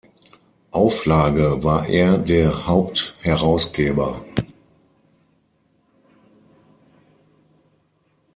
[0.71, 4.25] Auflage war er der Hauptherausgeber.